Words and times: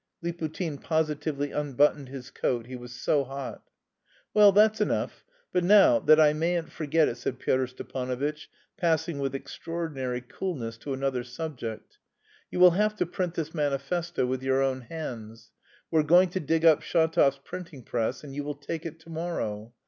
Liputin 0.23 0.81
positively 0.81 1.51
unbuttoned 1.51 2.09
his 2.09 2.31
coat, 2.31 2.65
he 2.65 2.75
was 2.75 2.91
so 2.91 3.23
hot. 3.23 3.61
"Well, 4.33 4.51
that's 4.51 4.81
enough; 4.81 5.23
but 5.53 5.63
now, 5.63 5.99
that 5.99 6.19
I 6.19 6.33
mayn't 6.33 6.71
forget 6.71 7.07
it," 7.07 7.17
said 7.17 7.37
Pyotr 7.37 7.67
Stepanovitch, 7.67 8.49
passing 8.77 9.19
with 9.19 9.35
extraordinary 9.35 10.19
coolness 10.21 10.79
to 10.79 10.93
another 10.93 11.23
subject, 11.23 11.99
"you 12.49 12.59
will 12.59 12.71
have 12.71 12.95
to 12.95 13.05
print 13.05 13.35
this 13.35 13.53
manifesto 13.53 14.25
with 14.25 14.41
your 14.41 14.63
own 14.63 14.81
hands. 14.81 15.51
We're 15.91 16.01
going 16.01 16.29
to 16.31 16.39
dig 16.39 16.65
up 16.65 16.81
Shatov's 16.81 17.37
printing 17.37 17.83
press, 17.83 18.23
and 18.23 18.33
you 18.35 18.43
will 18.43 18.55
take 18.55 18.87
it 18.87 18.99
to 19.01 19.09
morrow. 19.11 19.71